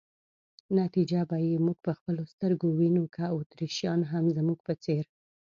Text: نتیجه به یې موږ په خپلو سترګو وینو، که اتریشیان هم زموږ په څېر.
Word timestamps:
نتیجه 0.79 1.21
به 1.29 1.37
یې 1.47 1.57
موږ 1.65 1.77
په 1.85 1.91
خپلو 1.97 2.23
سترګو 2.33 2.67
وینو، 2.77 3.03
که 3.15 3.23
اتریشیان 3.37 4.01
هم 4.11 4.25
زموږ 4.37 4.59
په 4.67 4.73
څېر. 4.83 5.05